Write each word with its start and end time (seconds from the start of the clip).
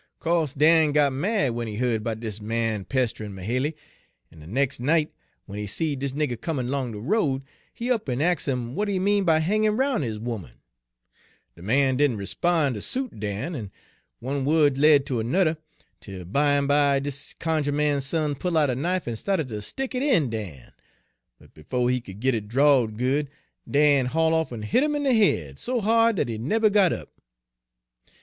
"Co'se 0.19 0.55
Dan 0.55 0.93
got 0.93 1.13
mad 1.13 1.49
w'en 1.49 1.67
he 1.67 1.75
heared 1.75 2.03
'bout 2.03 2.19
dis 2.21 2.41
man 2.41 2.85
pest'rin' 2.85 3.35
Mahaly, 3.35 3.75
en 4.31 4.39
de 4.39 4.47
nex' 4.47 4.79
night, 4.79 5.13
w'en 5.45 5.59
he 5.61 5.67
seed 5.67 5.99
dis 5.99 6.13
nigger 6.13 6.41
comin' 6.41 6.69
'long 6.71 6.91
de 6.91 6.97
road, 6.99 7.43
he 7.71 7.91
up 7.91 8.09
en 8.09 8.19
ax' 8.19 8.47
'im 8.47 8.69
w'at 8.69 8.87
he 8.87 8.97
mean 8.97 9.23
by 9.25 9.37
hangin' 9.37 9.77
'roun' 9.77 10.01
his 10.01 10.17
'oman. 10.17 10.53
De 11.55 11.61
man 11.61 11.97
didn' 11.97 12.17
'spon' 12.25 12.73
ter 12.73 12.79
suit 12.81 13.19
Dan, 13.19 13.55
en 13.55 13.69
one 14.19 14.43
wo'd 14.43 14.75
led 14.75 15.05
ter 15.05 15.19
ernudder, 15.21 15.55
'tel 15.99 16.25
bimeby 16.25 16.99
dis 17.03 17.35
cunjuh 17.39 17.71
man's 17.71 18.03
son 18.03 18.33
pull' 18.33 18.57
out 18.57 18.71
a 18.71 18.75
knife 18.75 19.07
en 19.07 19.15
sta'ted 19.15 19.49
ter 19.49 19.61
stick 19.61 19.93
it 19.93 20.01
in 20.01 20.31
Dan; 20.31 20.71
but 21.37 21.53
befo' 21.53 21.85
he 21.85 22.01
could 22.01 22.19
git 22.19 22.33
it 22.33 22.47
drawed 22.47 22.97
good, 22.97 23.29
Dan 23.69 24.07
haul' 24.07 24.31
Page 24.31 24.49
172 24.49 24.49
off 24.49 24.51
en 24.51 24.61
hit 24.63 24.83
'im 24.83 24.95
in 24.95 25.03
de 25.03 25.13
head 25.45 25.59
so 25.59 25.79
he'd 25.79 26.15
dat 26.15 26.27
he 26.27 26.39
nebber 26.39 26.71
got 26.71 26.91
up. 26.91 27.09